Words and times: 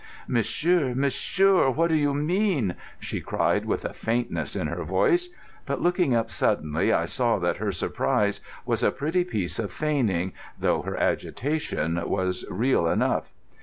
"Monsieur, 0.27 0.95
monsieur, 0.95 1.69
what 1.69 1.89
do 1.89 1.95
you 1.95 2.11
mean?" 2.11 2.73
she 2.99 3.21
cried, 3.21 3.65
with 3.65 3.85
a 3.85 3.93
faintness 3.93 4.55
in 4.55 4.65
her 4.65 4.83
voice. 4.83 5.29
But 5.67 5.79
looking 5.79 6.15
up 6.15 6.31
suddenly, 6.31 6.91
I 6.91 7.05
saw 7.05 7.37
that 7.37 7.57
her 7.57 7.71
surprise 7.71 8.41
was 8.65 8.81
a 8.81 8.89
pretty 8.89 9.23
piece 9.23 9.59
of 9.59 9.71
feigning, 9.71 10.33
though 10.59 10.81
her 10.81 10.97
agitation 10.97 12.01
was 12.09 12.43
real 12.49 12.87
enough. 12.87 13.31